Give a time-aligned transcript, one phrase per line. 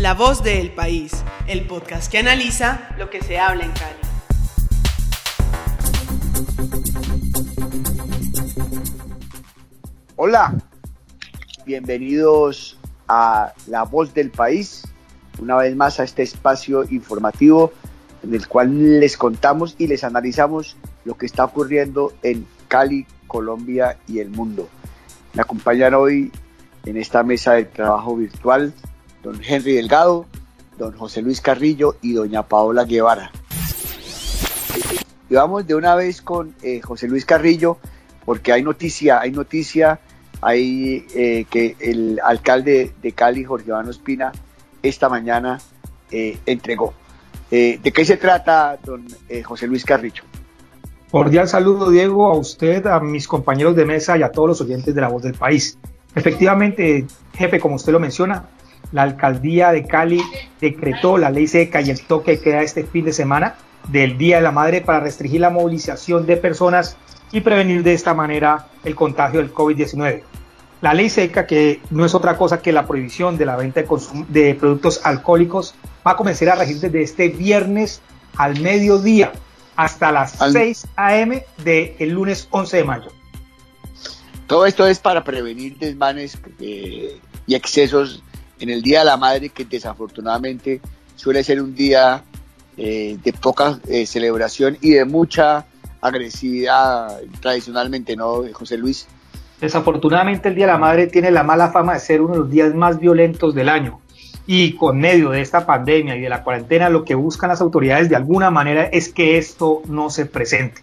[0.00, 1.12] La voz del país,
[1.46, 3.96] el podcast que analiza lo que se habla en Cali.
[10.16, 10.54] Hola,
[11.66, 12.78] bienvenidos
[13.08, 14.88] a La voz del país,
[15.38, 17.70] una vez más a este espacio informativo
[18.22, 23.98] en el cual les contamos y les analizamos lo que está ocurriendo en Cali, Colombia
[24.08, 24.66] y el mundo.
[25.34, 26.32] Me acompañan hoy
[26.86, 28.72] en esta mesa de trabajo virtual
[29.22, 30.26] don Henry Delgado,
[30.78, 33.30] don José Luis Carrillo y doña Paola Guevara.
[35.28, 37.78] Y vamos de una vez con eh, José Luis Carrillo,
[38.24, 40.00] porque hay noticia, hay noticia,
[40.40, 44.32] hay eh, que el alcalde de Cali, Jorge Iván Espina,
[44.82, 45.60] esta mañana
[46.10, 46.94] eh, entregó.
[47.50, 49.08] ¿De qué se trata, don
[49.44, 50.22] José Luis Carrillo?
[51.10, 54.94] Cordial saludo, Diego, a usted, a mis compañeros de mesa y a todos los oyentes
[54.94, 55.76] de La Voz del País.
[56.14, 58.48] Efectivamente, jefe, como usted lo menciona,
[58.92, 60.22] la alcaldía de Cali
[60.60, 63.56] decretó la ley seca y el toque que queda este fin de semana
[63.88, 66.96] del Día de la Madre para restringir la movilización de personas
[67.32, 70.22] y prevenir de esta manera el contagio del COVID-19.
[70.80, 73.88] La ley seca, que no es otra cosa que la prohibición de la venta de,
[74.28, 75.74] de productos alcohólicos,
[76.06, 78.00] va a comenzar a regir desde este viernes
[78.36, 79.32] al mediodía
[79.76, 81.44] hasta las 6 a.m.
[81.64, 83.12] del lunes 11 de mayo.
[84.46, 88.22] Todo esto es para prevenir desmanes eh, y excesos
[88.60, 90.80] en el Día de la Madre, que desafortunadamente
[91.16, 92.22] suele ser un día
[92.76, 95.66] eh, de poca eh, celebración y de mucha
[96.00, 99.06] agresividad tradicionalmente, ¿no, José Luis?
[99.60, 102.50] Desafortunadamente el Día de la Madre tiene la mala fama de ser uno de los
[102.50, 104.00] días más violentos del año.
[104.46, 108.08] Y con medio de esta pandemia y de la cuarentena, lo que buscan las autoridades
[108.08, 110.80] de alguna manera es que esto no se presente.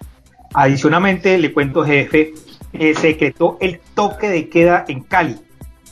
[0.54, 2.34] Adicionalmente, le cuento, jefe,
[2.74, 5.38] eh, se decretó el toque de queda en Cali,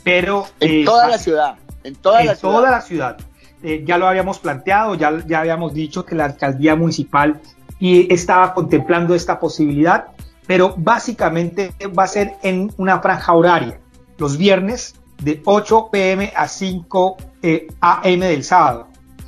[0.04, 0.46] pero...
[0.60, 1.56] En toda la ciudad.
[1.86, 2.54] En toda la ciudad.
[2.54, 3.18] Toda la ciudad.
[3.62, 7.40] Eh, ya lo habíamos planteado, ya, ya habíamos dicho que la alcaldía municipal
[7.80, 10.08] y estaba contemplando esta posibilidad,
[10.48, 13.80] pero básicamente va a ser en una franja horaria,
[14.18, 18.88] los viernes de 8 pm a 5 eh, am del sábado.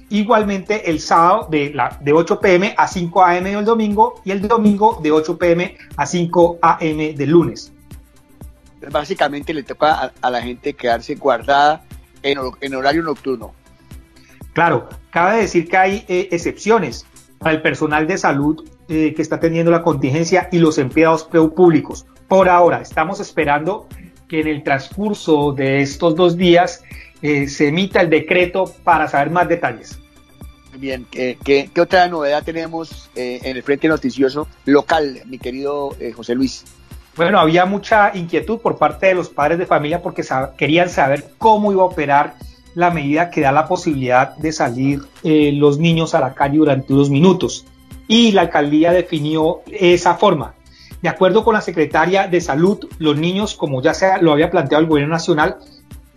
[0.09, 4.47] Igualmente el sábado de, la, de 8 pm a 5 am del domingo y el
[4.47, 7.71] domingo de 8 pm a 5 am del lunes.
[8.91, 11.86] Básicamente le toca a la gente quedarse guardada
[12.31, 13.53] en, horario nocturno.
[14.53, 17.05] Claro, cabe decir que hay eh, excepciones
[17.37, 22.05] para el personal de salud eh, que está teniendo la contingencia y los empleados públicos.
[22.27, 23.87] Por ahora, estamos esperando
[24.27, 26.83] que en el transcurso de estos dos días
[27.21, 29.99] eh, se emita el decreto para saber más detalles.
[30.77, 36.65] Bien, ¿qué, otra novedad tenemos en el Frente Noticioso local, mi querido José Luis?
[37.17, 40.23] Bueno, había mucha inquietud por parte de los padres de familia porque
[40.55, 42.35] querían saber cómo iba a operar
[42.75, 46.93] la medida que da la posibilidad de salir eh, los niños a la calle durante
[46.93, 47.65] unos minutos.
[48.07, 50.53] Y la alcaldía definió esa forma.
[51.01, 54.83] De acuerdo con la secretaria de Salud, los niños, como ya se lo había planteado
[54.83, 55.57] el gobierno nacional,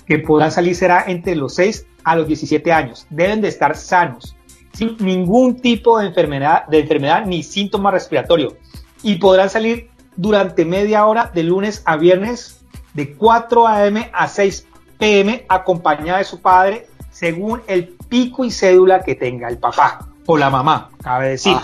[0.07, 3.07] que podrán salir será entre los 6 a los 17 años.
[3.11, 4.37] Deben de estar sanos,
[4.75, 8.57] sin ningún tipo de enfermedad, de enfermedad ni síntoma respiratorio.
[9.03, 12.61] Y podrán salir durante media hora de lunes a viernes
[12.95, 14.11] de 4 a.m.
[14.13, 14.67] a 6
[14.99, 15.45] p.m.
[15.49, 20.51] acompañada de su padre según el pico y cédula que tenga el papá o la
[20.51, 21.57] mamá, cabe decir.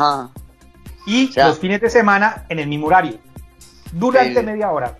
[1.06, 3.18] Y los fines de semana en el mismo horario,
[3.92, 4.98] durante media hora.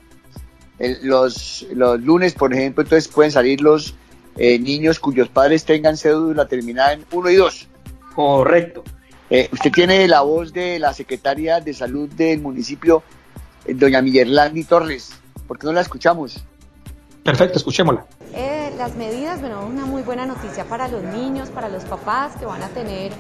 [1.03, 3.97] los, los lunes, por ejemplo, entonces pueden salir los
[4.37, 7.69] eh, niños cuyos padres tengan cédula terminada en 1 y 2.
[8.15, 8.85] Correcto.
[9.29, 13.03] Eh, usted tiene la voz de la secretaria de salud del municipio
[13.75, 15.11] doña Miguelandi Torres.
[15.47, 16.43] ¿Por qué no la escuchamos?
[17.23, 18.07] Perfecto, escuchémosla.
[18.35, 22.47] Eh, las medidas, bueno, una muy buena noticia para los niños, para los papás que
[22.47, 23.13] van a tener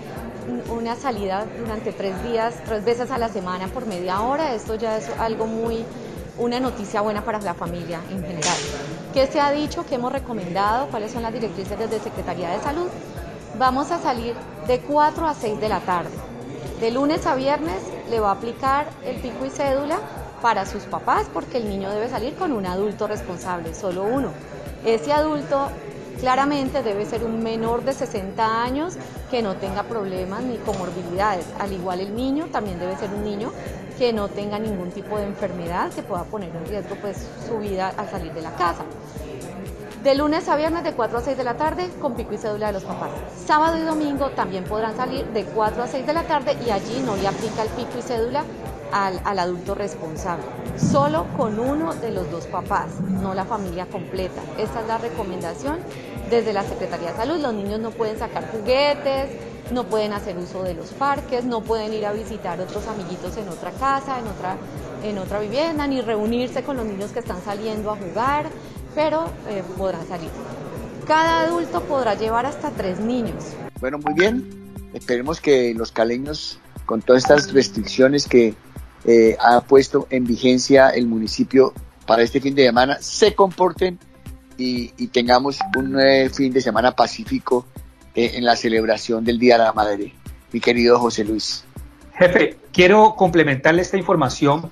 [0.70, 4.54] una salida durante tres días, tres veces a la semana por media hora.
[4.54, 5.84] Esto ya es algo muy,
[6.38, 8.56] una noticia buena para la familia en general.
[9.12, 9.84] ¿Qué se ha dicho?
[9.88, 10.86] ¿Qué hemos recomendado?
[10.88, 12.88] ¿Cuáles son las directrices desde Secretaría de Salud?
[13.58, 14.34] Vamos a salir
[14.66, 16.10] de 4 a 6 de la tarde.
[16.80, 17.78] De lunes a viernes
[18.10, 19.98] le va a aplicar el pico y cédula
[20.42, 24.30] para sus papás porque el niño debe salir con un adulto responsable, solo uno.
[24.84, 25.68] Ese adulto
[26.20, 28.94] claramente debe ser un menor de 60 años
[29.30, 31.46] que no tenga problemas ni comorbilidades.
[31.58, 33.52] Al igual el niño también debe ser un niño
[33.98, 37.92] que no tenga ningún tipo de enfermedad que pueda poner en riesgo pues, su vida
[37.96, 38.84] al salir de la casa.
[40.02, 42.68] De lunes a viernes de 4 a 6 de la tarde con pico y cédula
[42.68, 43.10] de los papás.
[43.44, 47.02] Sábado y domingo también podrán salir de 4 a 6 de la tarde y allí
[47.04, 48.44] no le aplica el pico y cédula
[48.92, 50.44] al, al, adulto responsable.
[50.76, 54.40] Solo con uno de los dos papás, no la familia completa.
[54.58, 55.78] Esta es la recomendación
[56.30, 57.40] desde la Secretaría de Salud.
[57.40, 59.30] Los niños no pueden sacar juguetes,
[59.72, 63.48] no pueden hacer uso de los parques, no pueden ir a visitar otros amiguitos en
[63.48, 64.56] otra casa, en otra,
[65.02, 68.46] en otra vivienda, ni reunirse con los niños que están saliendo a jugar,
[68.94, 70.30] pero eh, podrán salir.
[71.06, 73.44] Cada adulto podrá llevar hasta tres niños.
[73.80, 74.66] Bueno, muy bien.
[74.92, 78.54] Esperemos que los caleños, con todas estas restricciones que
[79.06, 81.72] eh, ha puesto en vigencia el municipio
[82.06, 83.98] para este fin de semana, se comporten
[84.58, 87.66] y, tengamos un eh, fin de semana pacífico
[88.14, 90.12] eh, en la celebración del Día de la Madre,
[90.52, 91.64] mi querido José Luis.
[92.14, 94.70] Jefe, quiero complementarle esta información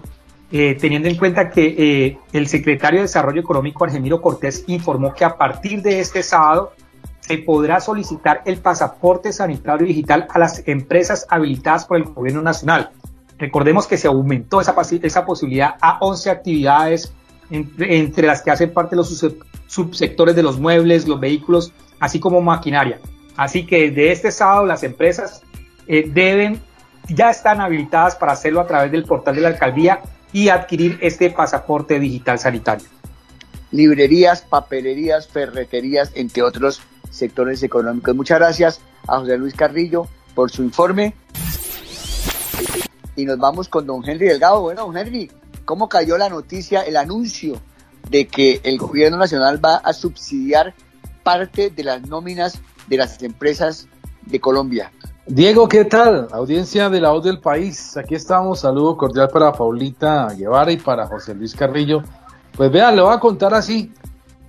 [0.57, 5.25] eh, teniendo en cuenta que eh, el secretario de Desarrollo Económico, Argemiro Cortés, informó que
[5.25, 6.75] a partir de este sábado
[7.19, 12.91] se podrá solicitar el pasaporte sanitario digital a las empresas habilitadas por el Gobierno Nacional.
[13.39, 14.75] Recordemos que se aumentó esa,
[15.25, 17.13] posibilidad a 11 actividades,
[17.51, 19.25] entre, las que hacen parte los
[19.67, 23.01] subsectores de los muebles, los vehículos, así como maquinaria.
[23.37, 25.43] Así que desde este sábado las empresas
[25.87, 26.61] eh, deben,
[27.09, 30.01] ya están habilitadas para hacerlo a través del portal de la alcaldía
[30.33, 32.87] y adquirir este pasaporte digital sanitario.
[33.73, 38.15] Librerías, papelerías, ferreterías, entre otros sectores económicos.
[38.15, 41.15] Muchas gracias a José Luis Carrillo por su informe.
[43.17, 44.61] Y nos vamos con don Henry Delgado.
[44.61, 45.31] Bueno, don Henry,
[45.65, 47.61] ¿cómo cayó la noticia, el anuncio
[48.11, 50.75] de que el gobierno nacional va a subsidiar
[51.23, 53.89] parte de las nóminas de las empresas
[54.27, 54.93] de Colombia.
[55.27, 56.29] Diego, ¿qué tal?
[56.33, 57.97] Audiencia de la voz del país.
[57.97, 58.61] Aquí estamos.
[58.61, 62.03] Saludo cordial para Paulita Guevara y para José Luis Carrillo.
[62.57, 63.93] Pues vean, le voy a contar así.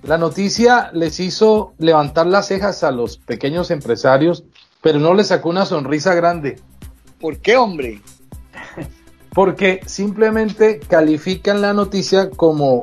[0.02, 4.44] La noticia les hizo levantar las cejas a los pequeños empresarios,
[4.82, 6.60] pero no les sacó una sonrisa grande.
[7.18, 8.02] ¿Por qué, hombre?
[9.30, 12.80] Porque simplemente califican la noticia como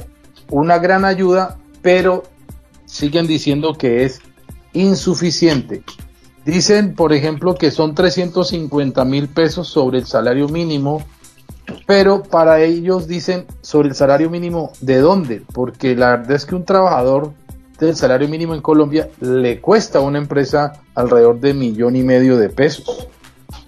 [0.50, 2.24] una gran ayuda, pero
[2.86, 4.22] siguen diciendo que es
[4.74, 5.84] insuficiente.
[6.46, 11.04] Dicen, por ejemplo, que son 350 mil pesos sobre el salario mínimo,
[11.88, 16.56] pero para ellos dicen sobre el salario mínimo de dónde, porque la verdad es que
[16.56, 17.31] un trabajador
[17.80, 22.38] del salario mínimo en Colombia le cuesta a una empresa alrededor de millón y medio
[22.38, 23.08] de pesos.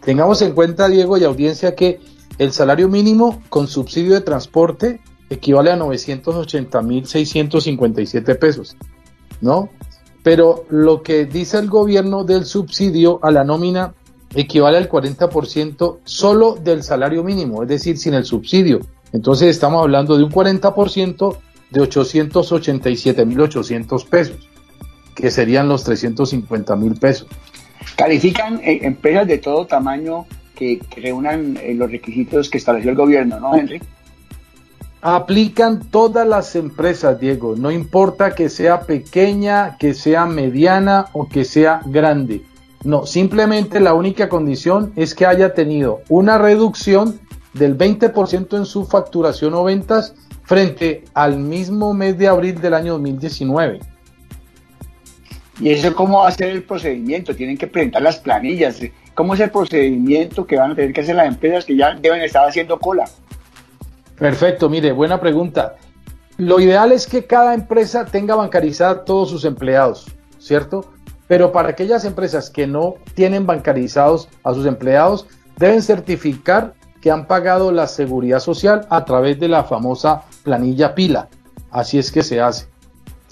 [0.06, 2.00] Tengamos en cuenta, Diego y audiencia, que
[2.38, 8.78] el salario mínimo con subsidio de transporte equivale a 980 mil 657 pesos,
[9.42, 9.70] ¿no?
[10.26, 13.94] pero lo que dice el gobierno del subsidio a la nómina
[14.34, 18.80] equivale al 40% solo del salario mínimo, es decir, sin el subsidio.
[19.14, 21.38] Entonces estamos hablando de un 40%
[21.70, 24.50] de 887.800 pesos,
[25.14, 27.28] que serían los 350 mil pesos.
[27.96, 30.26] Califican eh, empresas de todo tamaño
[30.56, 33.82] que, reúnan eh, los requisitos que estableció el gobierno, ¿no, Henry?
[35.08, 41.46] aplican todas las empresas, Diego, no importa que sea pequeña, que sea mediana o que
[41.46, 42.44] sea grande.
[42.84, 47.20] No, simplemente la única condición es que haya tenido una reducción
[47.54, 52.94] del 20% en su facturación o ventas frente al mismo mes de abril del año
[52.94, 53.82] 2019.
[55.60, 57.36] ¿Y eso cómo va a ser el procedimiento?
[57.36, 58.80] Tienen que presentar las planillas.
[59.14, 62.22] ¿Cómo es el procedimiento que van a tener que hacer las empresas que ya deben
[62.22, 63.06] estar haciendo cola?
[64.18, 65.76] Perfecto, mire, buena pregunta.
[66.38, 70.06] Lo ideal es que cada empresa tenga bancarizada todos sus empleados,
[70.38, 70.92] ¿cierto?
[71.28, 75.26] Pero para aquellas empresas que no tienen bancarizados a sus empleados,
[75.58, 81.30] deben certificar que han pagado la seguridad social a través de la famosa planilla pila.
[81.72, 82.68] Así es que se hace.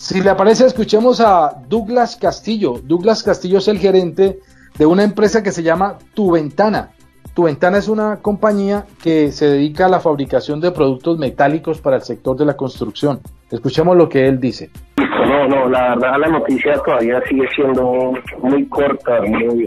[0.03, 2.73] Si le parece, escuchemos a Douglas Castillo.
[2.83, 4.39] Douglas Castillo es el gerente
[4.77, 6.89] de una empresa que se llama Tu Ventana.
[7.33, 11.95] Tu Ventana es una compañía que se dedica a la fabricación de productos metálicos para
[11.95, 13.21] el sector de la construcción.
[13.49, 14.71] Escuchemos lo que él dice.
[14.97, 19.19] No, no, la verdad la noticia todavía sigue siendo muy corta,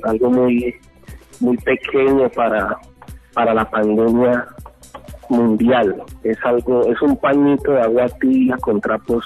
[0.03, 0.75] algo muy,
[1.41, 2.77] muy pequeño para,
[3.33, 4.49] para la pandemia
[5.31, 6.03] mundial.
[6.23, 9.25] Es algo, es un pañito de agua tibia con trapos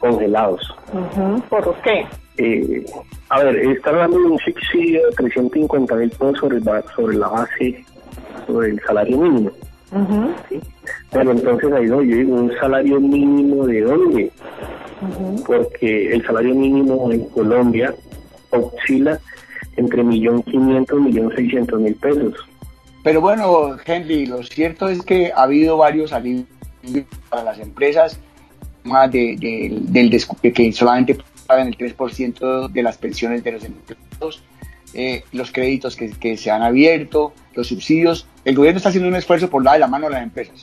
[0.00, 0.74] congelados.
[1.48, 2.06] ¿Por qué?
[2.38, 2.84] Eh,
[3.28, 6.60] a ver, está hablando de un subsidio de 350 mil pesos sobre,
[6.96, 7.84] sobre la base,
[8.46, 9.50] sobre el salario mínimo.
[11.10, 14.32] Pero entonces ahí no, yo digo, ¿un salario mínimo de dónde?
[15.46, 17.94] Porque el salario mínimo en Colombia
[18.50, 19.20] oscila
[19.76, 22.34] entre millón quinientos millón seiscientos mil pesos.
[23.02, 26.46] Pero bueno, Henry, lo cierto es que ha habido varios alivios
[27.28, 28.20] para las empresas,
[28.84, 31.18] más de, del de que solamente
[31.58, 34.42] en el 3% de las pensiones de los empleados,
[34.92, 38.26] eh, los créditos que, se han abierto, los subsidios.
[38.44, 40.60] El gobierno está haciendo un esfuerzo por dar la mano a las empresas.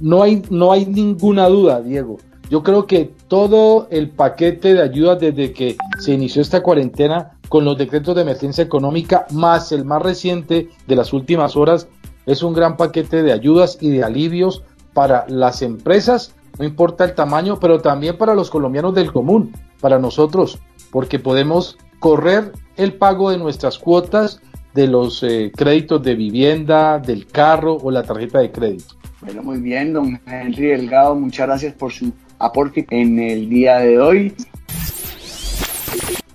[0.00, 2.18] No hay, no hay ninguna duda, Diego.
[2.50, 7.64] Yo creo que todo el paquete de ayudas desde que se inició esta cuarentena con
[7.64, 11.88] los decretos de emergencia económica, más el más reciente de las últimas horas,
[12.26, 17.14] es un gran paquete de ayudas y de alivios para las empresas, no importa el
[17.14, 20.58] tamaño, pero también para los colombianos del común, para nosotros,
[20.90, 24.40] porque podemos correr el pago de nuestras cuotas
[24.74, 28.96] de los eh, créditos de vivienda, del carro o la tarjeta de crédito.
[29.20, 34.00] Bueno, muy bien, don Henry Delgado, muchas gracias por su aporte en el día de
[34.00, 34.34] hoy.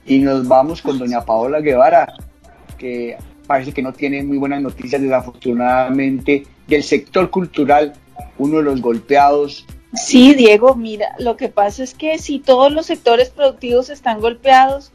[0.06, 2.14] Y nos vamos con doña Paola Guevara,
[2.78, 7.94] que parece que no tiene muy buenas noticias desafortunadamente del sector cultural,
[8.38, 9.66] uno de los golpeados.
[10.06, 14.92] Sí, Diego, mira, lo que pasa es que si todos los sectores productivos están golpeados,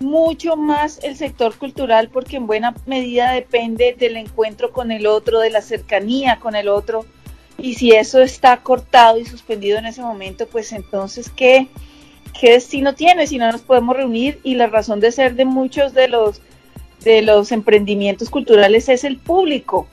[0.00, 5.40] mucho más el sector cultural porque en buena medida depende del encuentro con el otro,
[5.40, 7.04] de la cercanía con el otro.
[7.58, 11.68] Y si eso está cortado y suspendido en ese momento, pues entonces, ¿qué,
[12.38, 14.40] qué destino tiene si no nos podemos reunir?
[14.42, 16.40] Y la razón de ser de muchos de los,
[17.02, 19.86] de los emprendimientos culturales es el público.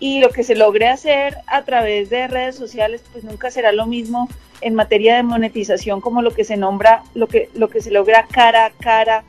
[0.00, 3.86] Y lo que se logre hacer a través de redes sociales, pues nunca será lo
[3.86, 4.28] mismo
[4.60, 8.26] en materia de monetización como lo que se nombra, lo que, lo que se logra
[8.30, 9.24] cara a cara,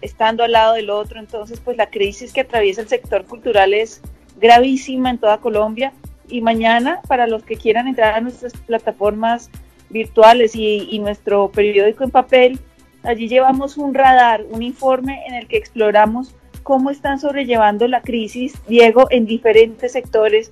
[0.00, 1.18] estando al lado del otro.
[1.18, 4.00] Entonces, pues la crisis que atraviesa el sector cultural es
[4.40, 5.92] gravísima en toda Colombia.
[6.28, 9.50] Y mañana, para los que quieran entrar a nuestras plataformas
[9.90, 12.60] virtuales y, y nuestro periódico en papel,
[13.02, 18.54] allí llevamos un radar, un informe en el que exploramos cómo están sobrellevando la crisis,
[18.68, 20.50] Diego, en diferentes sectores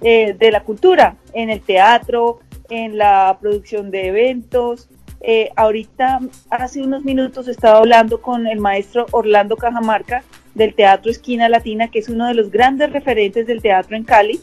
[0.00, 4.88] eh, de la cultura, en el teatro, en la producción de eventos.
[5.20, 10.22] Eh, ahorita, hace unos minutos, estaba hablando con el maestro Orlando Cajamarca
[10.54, 14.40] del Teatro Esquina Latina, que es uno de los grandes referentes del teatro en Cali,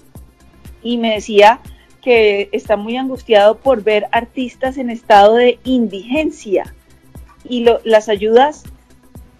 [0.84, 1.60] y me decía
[2.02, 6.74] que está muy angustiado por ver artistas en estado de indigencia
[7.44, 8.64] y las ayudas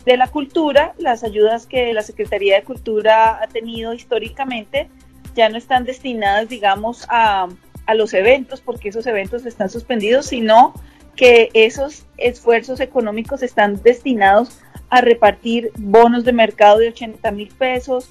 [0.08, 4.88] de la cultura, las ayudas que la Secretaría de Cultura ha tenido históricamente,
[5.36, 7.50] ya no están destinadas, digamos, a,
[7.94, 10.74] los eventos, porque esos eventos están suspendidos, sino
[11.18, 18.10] que esos esfuerzos económicos están destinados a repartir bonos de mercado de 80 mil pesos,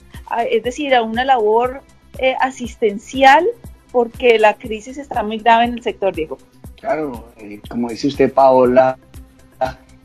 [0.50, 1.80] es decir, a una labor
[2.18, 3.46] eh, asistencial,
[3.90, 6.36] porque la crisis está muy grave en el sector, Diego.
[6.78, 8.98] Claro, eh, como dice usted, Paola,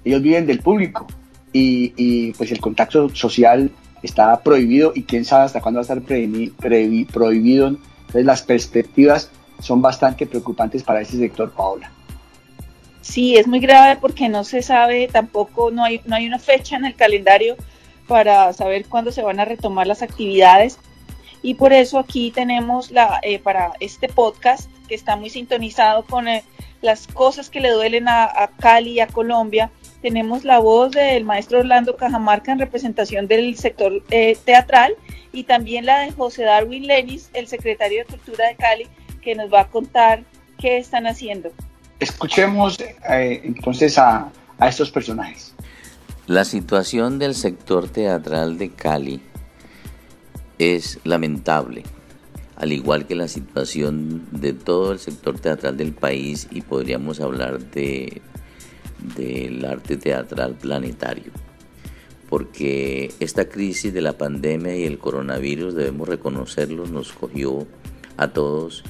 [0.05, 1.05] ellos viven del público
[1.53, 3.71] y, y, pues el contacto social
[4.03, 7.67] está prohibido y quién sabe hasta cuándo va a estar prohibido.
[7.67, 9.29] Entonces las perspectivas
[9.59, 11.91] son bastante preocupantes para ese sector, Paola.
[13.01, 16.75] Sí, es muy grave porque no se sabe tampoco, no hay, no hay una fecha
[16.75, 17.55] en el calendario
[18.07, 20.77] para saber cuándo se van a retomar las actividades.
[21.41, 26.27] Y por eso aquí tenemos la, eh, para este podcast que está muy sintonizado con
[26.27, 26.43] eh,
[26.81, 31.23] las cosas que le duelen a, a Cali y a Colombia, tenemos la voz del
[31.23, 34.95] maestro Orlando Cajamarca en representación del sector eh, teatral
[35.31, 38.87] y también la de José Darwin Lenis, el secretario de Cultura de Cali,
[39.21, 40.23] que nos va a contar
[40.57, 41.51] qué están haciendo.
[41.99, 45.53] Escuchemos eh, entonces a, a estos personajes.
[46.27, 49.21] La situación del sector teatral de Cali
[50.57, 51.83] es lamentable,
[52.55, 57.59] al igual que la situación de todo el sector teatral del país y podríamos hablar
[57.59, 58.21] de
[59.01, 61.31] del arte teatral planetario.
[62.29, 67.67] Porque esta crisis de la pandemia y el coronavirus, debemos reconocerlo, nos cogió
[68.15, 68.83] a todos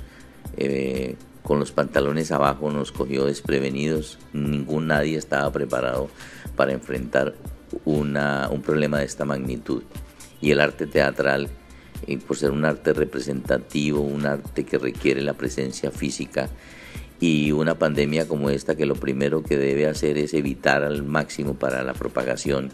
[0.57, 4.19] eh, con los pantalones abajo, nos cogió desprevenidos.
[4.33, 6.09] Ningún nadie estaba preparado
[6.55, 7.33] para enfrentar
[7.85, 9.83] una, un problema de esta magnitud.
[10.39, 11.49] Y el arte teatral,
[12.07, 16.49] eh, por ser un arte representativo, un arte que requiere la presencia física,
[17.21, 21.53] y una pandemia como esta que lo primero que debe hacer es evitar al máximo
[21.53, 22.71] para la propagación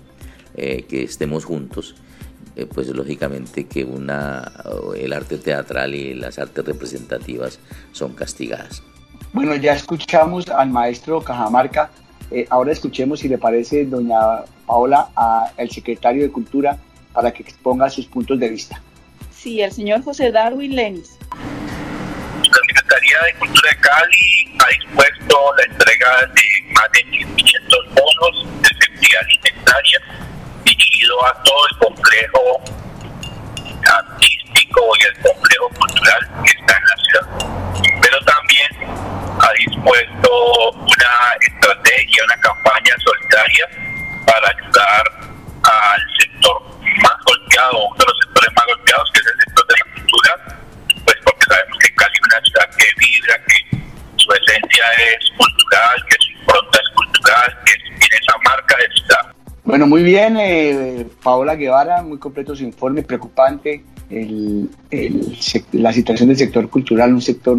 [0.55, 1.95] eh, que estemos juntos,
[2.55, 4.49] eh, pues lógicamente que una,
[4.97, 7.59] el arte teatral y las artes representativas
[7.91, 8.81] son castigadas.
[9.33, 11.91] Bueno, ya escuchamos al maestro Cajamarca,
[12.31, 15.09] eh, ahora escuchemos si le parece, doña Paola,
[15.57, 16.79] al secretario de Cultura
[17.11, 18.81] para que exponga sus puntos de vista.
[19.29, 21.16] Sí, el señor José Darwin Lenis.
[22.88, 28.70] Secretaría de Cultura de Cali ha dispuesto la entrega de más de 1.500 bonos de
[28.70, 30.01] seguridad alimentaria
[30.63, 32.63] dirigido a todo el complejo
[33.94, 38.01] artístico y el complejo cultural que está en la ciudad.
[38.01, 38.70] Pero también
[39.41, 43.67] ha dispuesto una estrategia, una campaña solidaria
[44.25, 45.03] para ayudar
[45.63, 46.62] al sector
[47.01, 47.89] más golpeado,
[55.19, 59.35] es cultural, que su impronta es cultural, que tiene esa marca de ciudad.
[59.63, 65.37] Bueno, muy bien, eh, Paola Guevara, muy completo su informe, preocupante el, el,
[65.73, 67.57] la situación del sector cultural, un sector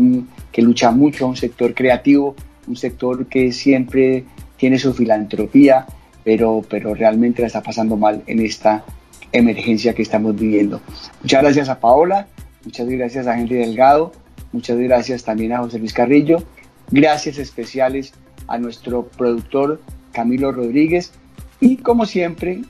[0.50, 2.34] que lucha mucho, un sector creativo,
[2.66, 4.24] un sector que siempre
[4.56, 5.86] tiene su filantropía,
[6.24, 8.84] pero, pero realmente la está pasando mal en esta
[9.32, 10.80] emergencia que estamos viviendo.
[11.22, 12.26] Muchas gracias a Paola,
[12.64, 14.12] muchas gracias a Henry Delgado,
[14.52, 16.42] muchas gracias también a José Luis Carrillo,
[16.90, 18.12] gracias especiales
[18.46, 19.80] a nuestro productor
[20.12, 21.12] Camilo Rodríguez
[21.60, 22.62] y como siempre,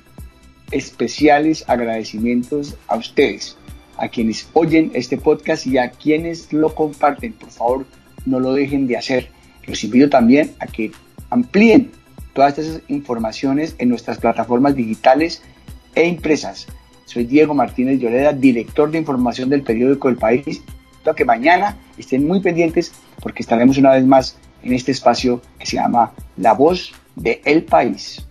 [0.70, 3.56] especiales agradecimientos a ustedes
[3.98, 7.32] a quienes oyen este podcast y a quienes lo comparten.
[7.34, 7.87] Por favor,
[8.25, 9.28] no lo dejen de hacer.
[9.66, 10.92] Los invito también a que
[11.30, 11.90] amplíen
[12.32, 15.42] todas estas informaciones en nuestras plataformas digitales
[15.94, 16.66] e impresas.
[17.04, 20.62] Soy Diego Martínez Lloreda, director de información del periódico El País.
[21.15, 25.77] Que mañana estén muy pendientes porque estaremos una vez más en este espacio que se
[25.77, 28.25] llama La Voz de El País.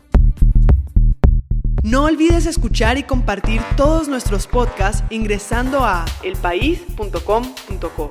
[1.84, 8.10] No olvides escuchar y compartir todos nuestros podcasts ingresando a elpaís.com.co.